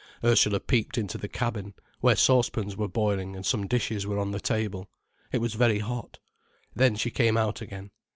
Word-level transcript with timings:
Ursula 0.23 0.59
peeped 0.59 0.97
into 0.97 1.19
the 1.19 1.27
cabin, 1.27 1.75
where 1.99 2.15
saucepans 2.15 2.75
were 2.75 2.87
boiling 2.87 3.35
and 3.35 3.45
some 3.45 3.67
dishes 3.67 4.07
were 4.07 4.17
on 4.17 4.31
the 4.31 4.39
table. 4.39 4.89
It 5.31 5.41
was 5.41 5.53
very 5.53 5.77
hot. 5.77 6.17
Then 6.75 6.95
she 6.95 7.11
came 7.11 7.37
out 7.37 7.61
again. 7.61 7.91